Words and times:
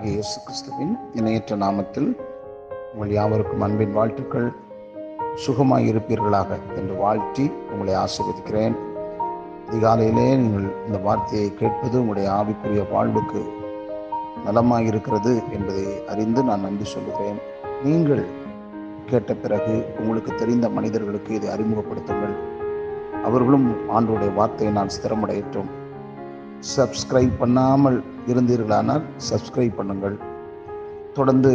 ஆண்டவராகிய 0.00 0.18
இயேசு 0.18 0.38
கிறிஸ்துவின் 0.44 0.92
இணையற்ற 1.12 1.56
நாமத்தில் 1.62 2.06
உங்கள் 2.92 3.10
யாவருக்கும் 3.16 3.60
அன்பின் 3.60 3.96
வாழ்த்துக்கள். 3.96 4.46
சுகமாய் 5.44 5.88
இருப்பீர்களாக 5.90 6.56
என்று 6.76 6.94
வாழ்த்தி 7.02 7.44
உங்களை 7.72 7.94
ஆசீர்வதிக்கிறேன். 7.94 8.76
அதிகாலையிலே 9.68 10.24
நீங்கள் 10.42 10.68
இந்த 10.86 10.98
வார்த்தையை 10.98 11.48
கேட்பது 11.54 11.96
உங்களுடைய 12.00 12.28
ஆவிக்குரிய 12.38 12.84
வாழ்வுக்கு 12.92 13.42
நலமாக 14.46 14.88
இருக்கிறது 14.92 15.34
என்பதை 15.52 15.84
அறிந்து 16.08 16.42
நான் 16.42 16.64
நன்றி 16.66 16.88
சொல்லுகிறேன். 16.94 17.40
நீங்கள் 17.84 18.24
கேட்ட 19.06 19.34
பிறகு 19.34 19.74
உங்களுக்கு 19.98 20.34
தெரிந்த 20.34 20.68
மனிதர்களுக்கு 20.78 21.34
இதை 21.34 21.50
அறிமுகப்படுத்துங்கள். 21.56 22.34
அவர்களும் 23.28 23.68
ஆண்டோடைய 23.98 24.32
வார்த்தையை 24.40 24.72
நான் 24.74 24.94
ஸ்திரமடையட்டும். 24.96 25.70
சப்ஸ்கிரைப் 26.60 27.38
பண்ணாமல் 27.38 28.02
இருந்தீர்களானால் 28.26 29.04
சப்ஸ்கிரைப் 29.28 29.76
பண்ணுங்கள். 29.78 30.16
தொடர்ந்து 31.14 31.52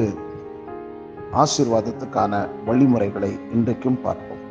ஆசீர்வாதத்துக்கான 1.41 2.33
வழிமுறைகளை 2.65 3.29
இன்றைக்கும் 3.51 4.01
பார்ப்போம். 4.01 4.41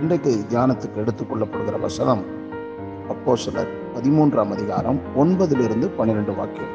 இன்றைக்கு 0.00 0.32
தியானத்துக்கு 0.50 1.00
எடுத்துக்கொள்ளப்படுகிற 1.04 1.80
வசனம் 1.80 2.22
அப்போ 3.08 3.36
சிலர் 3.36 3.72
பதிமூன்றாம் 3.94 4.52
அதிகாரம் 4.56 5.00
ஒன்பதிலிருந்து 5.16 5.88
பன்னிரெண்டு 5.98 6.34
வாக்கியம். 6.34 6.72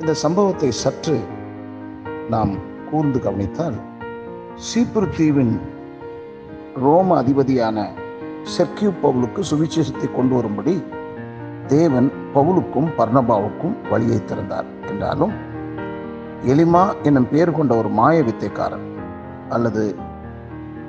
இந்த 0.00 0.14
சம்பவத்தை 0.14 0.70
சற்று 0.70 1.16
நாம் 2.30 2.52
கூர்ந்து 2.90 3.20
கவனித்தால் 3.20 3.78
சீப்புரு 4.68 5.08
தீவின் 5.16 5.54
ரோம 6.84 7.22
அதிபதியான 7.22 7.88
செர்கியூ 8.56 8.90
பவுலுக்கு 9.02 9.42
சுவிசேஷத்தை 9.50 10.14
கொண்டு 10.14 10.34
வரும்படி 10.34 10.74
தேவன் 11.66 12.08
பவுலுக்கும் 12.34 12.88
பர்ணபாவுக்கும் 12.98 13.76
வழியை 13.90 14.24
திறந்தார் 14.24 14.68
என்றாலும் 14.90 15.32
எலிமா 16.44 16.82
என்னும் 17.02 17.28
பெயர் 17.28 17.52
கொண்ட 17.52 17.74
ஒரு 17.76 17.88
மாய 17.88 18.22
வித்தைக்காரன் 18.22 18.86
அல்லது 19.48 19.94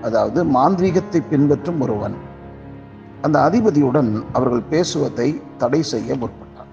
அதாவது 0.01 0.43
மாந்திரீகத்தை 0.45 1.21
பின்பற்றும் 1.29 1.81
ஒருவன் 1.81 2.15
அந்த 3.21 3.37
அதிபதியுடன் 3.39 4.11
அவர்கள் 4.31 4.69
பேசுவதை 4.69 5.41
தடை 5.57 5.81
செய்ய 5.83 6.15
முற்பட்டார் 6.15 6.71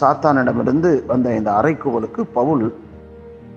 சாத்தானிடமிருந்து 0.00 0.90
வந்த 1.06 1.34
இந்த 1.34 1.50
அரைக்குவலுக்கு 1.52 2.22
பவுல் 2.32 2.66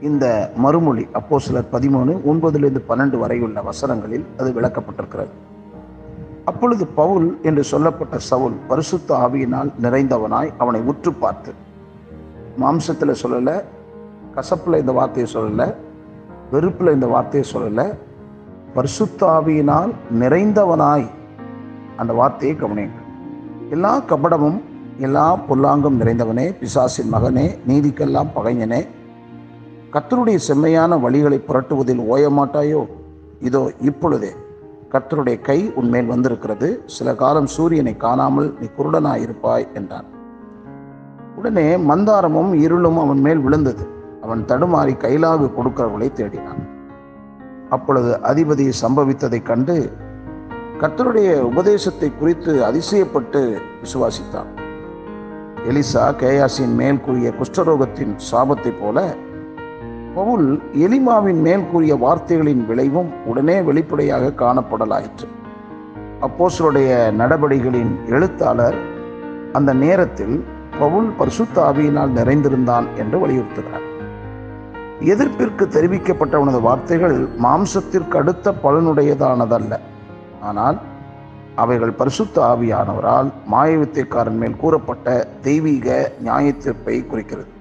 இந்த 0.02 0.26
மறுமொழி 0.58 1.08
அப்போ 1.12 1.40
சிலர் 1.40 1.72
பதிமூணு 1.72 2.14
ஒன்பதுலேருந்து 2.32 2.82
பன்னெண்டு 2.90 3.18
வரையுள்ள 3.18 3.62
வசனங்களில் 3.62 4.26
அது 4.38 4.50
விளக்கப்பட்டிருக்கிறது. 4.54 5.32
அப்பொழுது 6.50 6.88
பவுல் 6.88 7.28
என்று 7.44 7.64
சொல்லப்பட்ட 7.64 8.18
சவுல் 8.30 8.56
பரிசுத்த 8.68 9.10
ஆவியினால் 9.16 9.70
நிறைந்தவனாய் 9.82 10.52
அவனை 10.58 10.82
உற்று 10.82 11.14
பார்த்து 11.14 11.52
மாம்சத்தில் 12.62 13.20
சொல்லலை 13.24 13.56
கசப்பில் 14.36 14.80
இந்த 14.80 14.92
வார்த்தையை 14.92 15.28
சொல்லலை 15.34 15.68
வெறுப்பில் 16.52 16.94
இந்த 16.94 17.08
வார்த்தையை 17.08 17.46
சொல்லலை 17.54 17.86
பரிசுத்த 18.74 19.28
ஆவியினால் 19.28 19.92
நிறைந்தவனாய் 20.20 21.08
அந்த 21.98 22.14
வார்த்தையை 22.14 22.58
கவனியுங்கள். 22.58 23.06
எல்லா 23.70 23.94
கபடமும் 24.10 24.60
எல்லா 24.98 25.28
பொல்லாங்கும் 25.50 26.00
நிறைந்தவனே 26.02 26.48
பிசாசின் 26.60 27.14
மகனே 27.14 27.48
நீதிக்கெல்லாம் 27.68 28.34
பகைஞனே 28.36 28.82
கத்தருடைய 29.94 30.36
செம்மையான 30.36 30.96
வழிகளை 30.96 31.40
புரட்டுவதில் 31.48 32.04
ஓயமாட்டாயோ? 32.14 32.82
இதோ 33.40 33.72
இப்பொழுதே. 33.82 34.32
கர்த்தருடைய 34.92 35.42
கை 35.42 35.72
உன்மேல் 35.76 36.06
வந்திருக்கிறது. 36.06 36.84
சில 36.86 37.16
காலம் 37.16 37.46
சூரியனை 37.46 37.98
காணாமல் 37.98 38.58
நீ 38.60 38.68
குருடனாயிருப்பாய் 38.78 39.74
என்றான். 39.74 40.06
உடனே 41.36 41.78
மந்தாரமும் 41.78 42.54
இருளும் 42.54 43.00
அவன் 43.00 43.20
மேல் 43.20 43.38
விழுந்தது. 43.38 43.88
அவன் 44.22 44.46
தடுமாறி 44.46 44.94
கைலாகு 44.98 45.52
கொடுக்கிறவர்களை 45.58 46.10
தேடினான். 46.14 46.62
அப்பொழுது 47.70 48.20
அதிபதி 48.24 48.72
சம்பவித்ததைக் 48.82 49.44
கண்டு 49.44 49.92
கர்த்தருடைய 50.80 51.40
உபதேசத்தை 51.40 52.12
குறித்து 52.20 52.54
அதிசயப்பட்டு 52.62 53.58
விசுவாசித்தான். 53.84 54.52
எலிசா 55.70 56.04
கேயாசின் 56.04 56.76
மேல் 56.76 57.02
கூறிய 57.02 57.34
குஷ்டரோகத்தின் 57.40 58.16
சாபத்தைப் 58.32 58.82
போல 58.82 59.16
பவுல் 60.18 60.62
எலிமாவின் 60.74 61.42
மேல் 61.42 61.66
கூறிய 61.72 61.96
வார்த்தைகளின் 61.96 62.66
விளைவும் 62.66 63.10
உடனே 63.26 63.62
வெளிப்படையாக 63.62 64.32
காணப்படலாயிற்று. 64.38 65.28
அப்போசருடைய 66.22 66.92
நடவடிக்கைகளின் 67.18 67.92
எழுத்தாளர் 68.10 68.78
அந்த 69.54 69.74
நேரத்தில் 69.74 70.46
பவுல் 70.80 71.10
பரிசுத்த 71.18 71.62
ஆவியினால் 71.62 72.16
நிறைந்திருந்தான் 72.20 72.88
என்று 72.96 73.18
வலியுறுத்துகிறார் 73.24 73.86
எதிர்ப்பிற்கு 75.00 75.66
தெரிவிக்கப்பட்டவனது 75.76 76.62
வார்த்தைகள் 76.62 77.18
மாம்சத்திற்கு 77.44 78.16
அடுத்த 78.16 78.54
பலனுடையதானதல்ல. 78.64 79.80
ஆனால் 80.42 80.80
அவைகள் 81.56 81.92
பரிசுத்த 81.92 82.42
ஆவியானவரால் 82.42 83.30
மாயவித்தைக்காரன் 83.52 84.42
மேல் 84.44 84.56
கூறப்பட்ட 84.56 85.28
தெய்வீக 85.42 86.12
நியாயத்தீர்ப்பை 86.26 87.08
குறிக்கிறது. 87.08 87.56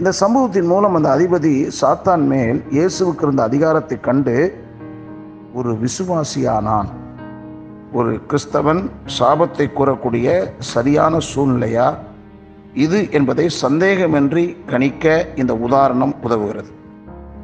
இந்த 0.00 0.12
சம்பவத்தின் 0.12 0.66
மூலம் 0.66 0.94
அந்த 0.94 1.08
அதிபதி 1.16 1.70
சாத்தான் 1.80 2.24
மேல் 2.26 2.62
இயேசுவுக்கு 2.70 3.22
இருந்த 3.22 3.42
அதிகாரத்தை 3.42 4.00
கண்டு 4.00 4.62
ஒரு 5.54 5.78
விசுவாசியானான். 5.82 6.88
ஒரு 7.92 8.20
கிறிஸ்தவன் 8.28 8.90
சாபத்தை 9.18 9.66
கூறக்கூடிய 9.72 10.48
சரியான 10.58 11.18
சூழ்நிலையா? 11.34 11.94
இது 12.74 13.10
என்பதை 13.10 13.50
சந்தேகமின்றி 13.62 14.56
கணிக்க 14.66 15.26
இந்த 15.36 15.56
உதாரணம் 15.56 16.14
உதவுகிறது. 16.22 16.70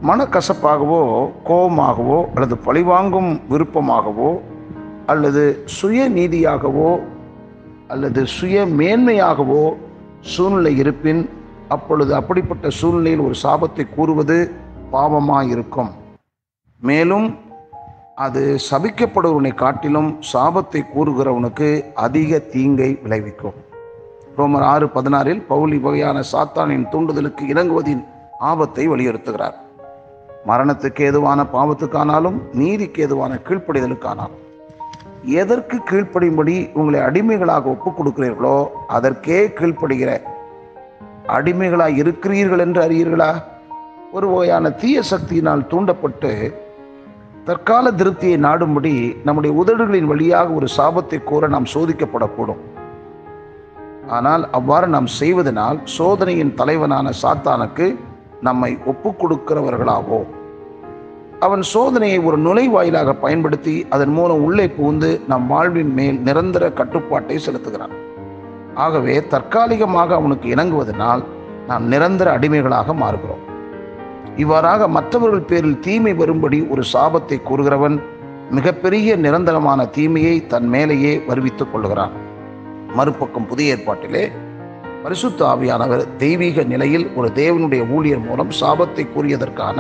மனக்கசப்பாகவோ 0.03 1.31
கோபமாகவோ 1.45 2.25
அல்லது 2.35 2.57
பழிவாங்கும் 2.57 3.41
விருப்பமாகவோ 3.51 4.41
அல்லது 5.07 5.63
சுய 5.65 6.11
நீதியாகவோ 6.11 7.01
அல்லது 7.89 8.27
சுய 8.27 8.67
மேன்மையாகவோ 8.67 9.75
சூழ்நிலை 10.21 10.77
இருப்பின் 10.77 11.29
அப்பொழுது 11.69 12.15
அப்படிப்பட்ட 12.15 12.71
சூழ்நிலையில் 12.71 13.21
ஒரு 13.21 13.35
சாபத்தை 13.43 13.95
கூறுவது 13.95 14.51
பாவமாயிருக்கும். 14.93 15.91
மேலும் 16.81 17.39
அது 18.15 18.59
சபிக்கப்படுவனை 18.71 19.55
காட்டிலும் 19.55 20.23
சாபத்தை 20.33 20.83
கூறுகிறவனுக்கு 20.95 21.85
அதிக 21.95 22.39
தீங்கை 22.39 22.99
விளைவிக்கும். 23.03 23.55
ரோமர் 24.37 24.63
ஆறு 24.63 24.87
பதினாறில் 24.87 25.43
பவுலி 25.49 25.81
வகையான 25.81 26.23
சாத்தானின் 26.33 26.89
தூண்டுதலுக்கு 26.89 27.45
இறங்குவதின் 27.47 28.05
ஆபத்தை 28.39 28.89
வலியுறுத்துகிறார். 28.89 29.55
மரணத்துக்கு 30.47 31.01
ஏதுவான 31.01 31.43
பாவத்துக்கானாலும் 31.53 32.39
நீதிக்கு 32.53 33.03
ஏதுவான 33.03 33.41
கீழ்ப்படிதலுக்கானாலும். 33.49 34.43
எதற்கு 35.25 35.77
கீழ்ப்படியும்படி 35.77 36.73
உங்களை 36.73 37.01
அடிமைகளாக 37.01 37.69
ஒப்புக் 37.69 37.99
கொடுக்கிறீர்களோ 37.99 38.67
அதற்கே 38.87 39.47
கீழ்ப்படுகிற 39.47 40.23
அடிமைகளாய் 41.29 41.97
இருக்கிறீர்கள் 41.97 42.59
என்று 42.59 42.83
அறியீர்களா? 42.83 43.43
ஒரு 44.13 44.29
வகையான 44.29 44.71
தீய 44.71 45.03
சக்தியினால் 45.11 45.67
தூண்டப்பட்டு 45.67 46.65
தற்கால 47.45 47.91
திருப்தியை 47.91 48.39
நாடும்படி 48.39 49.17
நம்முடைய 49.25 49.65
உதடுகளின் 49.65 50.05
வழியாக 50.05 50.51
ஒரு 50.51 50.67
சாபத்தை 50.77 51.25
கூற 51.25 51.49
நாம் 51.49 51.65
சோதிக்கப்படக்கூடும். 51.75 52.63
ஆனால் 54.09 54.51
அவ்வாறு 54.51 54.87
நாம் 54.87 55.07
செய்வதனால் 55.07 55.81
சோதனையின் 55.85 56.55
தலைவனான 56.55 57.11
சாத்தானுக்கு 57.23 57.97
நம்மை 58.41 58.79
ஒப்புக் 58.87 59.21
கொடுக்கிறவர்களாவோம். 59.21 60.27
அவன் 61.41 61.63
சோதனையை 61.75 62.25
ஒரு 62.25 62.39
நுழைவாயிலாக 62.39 63.13
பயன்படுத்தி 63.13 63.87
அதன் 63.91 64.13
மூலம் 64.13 64.43
உள்ளே 64.43 64.69
புகுந்து 64.69 65.21
நம் 65.29 65.47
வாழ்வின் 65.47 65.93
மேல் 65.93 66.21
நிரந்தர 66.21 66.71
கட்டுப்பாட்டை 66.71 67.37
செலுத்துகிறான். 67.37 67.97
ஆகவே 68.85 69.15
தற்காலிகமாக 69.27 70.15
அவனுக்கு 70.15 70.47
இணங்குவதனால் 70.55 71.23
நாம் 71.69 71.85
நிரந்தர 71.85 72.29
அடிமைகளாக 72.33 72.95
மாறுகிறோம். 72.95 73.45
இவ்வாறாக 74.37 74.89
மற்றவர்கள் 74.89 75.49
பேரில் 75.51 75.81
தீமை 75.81 76.15
வரும்படி 76.15 76.59
ஒரு 76.71 76.83
சாபத்தை 76.93 77.37
கூறுகிறவன் 77.43 77.97
மிகப்பெரிய 78.51 79.17
நிரந்தரமான 79.17 79.87
தீமையை 79.87 80.47
தன் 80.47 80.69
மேலேயே 80.69 81.13
வருவித்துக் 81.29 81.73
கொள்கிறான் 81.73 82.15
மறுபக்கம் 82.95 83.47
புதிய 83.47 83.75
ஏற்பாட்டிலே 83.75 84.25
பரிசுத்த 85.03 85.41
ஆவியானவர் 85.47 86.05
தெய்வீக 86.17 86.63
நிலையில் 86.63 87.07
ஒரு 87.17 87.29
தேவனுடைய 87.35 87.83
ஊழியர் 87.91 88.25
மூலம் 88.29 88.53
சாபத்தை 88.61 89.05
கூறியதற்கான 89.07 89.79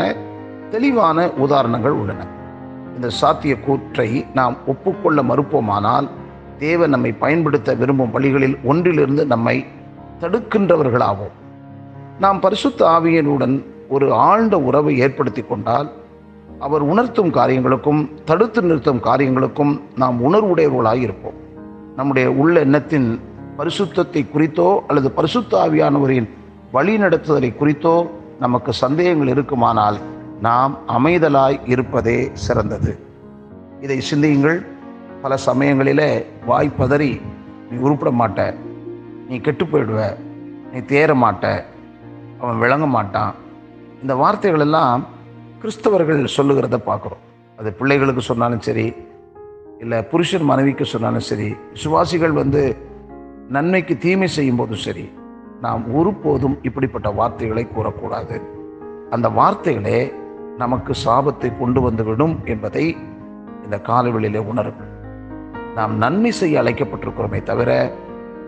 தெளிவான 0.70 1.28
உதாரணங்கள் 1.36 1.90
உள்ளன. 1.90 2.26
இந்த 2.94 3.08
சாத்திய 3.20 3.54
கூற்றை 3.60 4.08
நாம் 4.34 4.56
ஒப்புக்கொள்ள 4.66 5.22
மறுப்போமானால் 5.22 6.08
தேவன் 6.58 6.90
நம்மை 6.90 7.12
பயன்படுத்த 7.12 7.74
விரும்பும் 7.74 8.10
வழிகளில் 8.10 8.58
ஒன்றிலிருந்து 8.64 9.26
நம்மை 9.26 9.64
தடுக்கின்றவர்களாவோம். 10.20 11.34
நாம் 12.20 12.40
பரிசுத்த 12.40 12.86
ஆவியனுடன் 12.86 13.64
ஒரு 13.88 14.12
ஆழ்ந்த 14.12 14.60
உறவை 14.60 14.98
ஏற்படுத்தி 14.98 15.42
கொண்டால் 15.42 15.92
அவர் 16.58 16.80
உணர்த்தும் 16.80 17.30
காரியங்களுக்கும் 17.30 18.10
தடுத்து 18.24 18.62
நிறுத்தும் 18.62 19.00
காரியங்களுக்கும் 19.00 19.80
நாம் 19.96 20.32
உணர்வுடையவர்களாக 20.32 20.96
இருப்போம். 20.96 21.34
நம்முடைய 21.96 22.32
உள்ள 22.32 22.60
எண்ணத்தின் 22.60 23.20
பரிசுத்தத்தை 23.58 24.30
குறித்தோ 24.30 24.84
அல்லது 24.86 25.10
பரிசுத்த 25.10 25.68
ஆவியானவரின் 25.68 26.28
வழி 26.72 26.96
நடத்துதலை 26.96 27.56
குறித்தோ 27.56 28.10
நமக்கு 28.40 28.72
சந்தேகங்கள் 28.72 29.28
இருக்குமானால் 29.28 29.98
நாம் 30.40 30.78
அமைதலாய் 30.88 31.60
இருப்பதே 31.66 32.30
சிறந்தது. 32.32 32.98
இதை 33.80 34.00
சிந்தியுங்கள். 34.00 34.66
பல 35.26 35.38
சமயங்களிலே 35.46 36.24
வாய் 36.46 36.72
பதறி 36.78 37.20
நீ 37.70 37.76
உருப்பிட 37.78 38.10
மாட்ட. 38.10 38.54
நீ 39.28 39.36
கெட்டு 39.36 39.64
போயிடுவ. 39.64 40.16
நீ 40.72 40.78
தேர 40.78 41.14
மாட்ட. 41.14 41.62
அவன் 42.40 42.58
விளங்க 42.58 42.86
மாட்டான். 42.86 43.34
இந்த 44.00 44.14
வார்த்தைகள் 44.14 44.60
எல்லாம் 44.60 45.06
கிறிஸ்தவர்கள் 45.62 46.28
சொல்லுகிறத 46.36 46.78
பார்க்குறோம். 46.86 47.24
அது 47.56 47.72
பிள்ளைகளுக்கு 47.72 48.20
சொன்னாலும் 48.20 48.60
சரி 48.60 48.94
இல்லை 49.78 50.02
புருஷன் 50.02 50.44
மனைவிக்கு 50.44 50.84
சொன்னாலும் 50.84 51.20
சரி 51.20 51.56
விசுவாசிகள் 51.72 52.30
வந்து 52.30 52.76
நன்மைக்கு 53.48 53.98
தீமை 53.98 54.26
செய்யும் 54.26 54.56
போதும் 54.56 54.76
சரி 54.76 55.12
நாம் 55.60 55.94
ஒருபோதும் 55.94 56.58
இப்படிப்பட்ட 56.62 57.10
வார்த்தைகளை 57.10 57.66
கூறக்கூடாது. 57.76 58.42
அந்த 59.10 59.28
வார்த்தைகளே 59.28 60.12
நமக்கு 60.58 60.92
சாபத்தை 61.04 61.58
கொண்டு 61.58 61.80
வந்துவிடும் 61.80 62.40
என்பதை 62.44 62.96
இந்த 63.64 63.76
காலவெளியிலே 63.76 64.44
உணருங்கள். 64.54 64.94
நாம் 65.76 65.94
நன்மை 65.96 66.30
செய்ய 66.30 66.62
அழைக்கப்பட்டிருக்கிறோமே 66.62 67.42
தவிர 67.42 67.70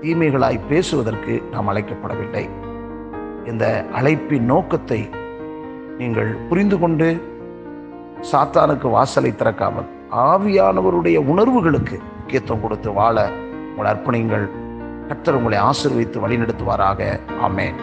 தீமைகளாய் 0.01 0.59
பேசுவதற்கு 0.69 1.43
நாம் 1.51 1.69
அழைக்கப்படவில்லை. 1.69 2.45
இந்த 3.45 3.65
அழைப்பின் 3.97 4.47
நோக்கத்தை 4.53 5.11
நீங்கள் 5.99 6.31
புரிந்து 6.49 6.79
கொண்டு 6.79 7.09
சாத்தானுக்கு 8.33 8.91
வாசலை 8.91 9.31
திறக்காமல் 9.31 9.89
ஆவியானவருடைய 10.29 11.17
உணர்வுகளுக்கு 11.33 11.99
முக்கியத்துவம் 12.17 12.63
கொடுத்து 12.63 12.93
வாழ 12.93 13.31
உங்கள் 13.77 13.91
அர்ப்பணிங்கள் 13.93 14.47
கர்த்தர் 15.09 15.35
உங்களை 15.35 15.59
ஆசிர்வதித்து 15.59 16.19
வழிநடத்துவாராக. 16.25 17.21
ஆமேன். 17.47 17.77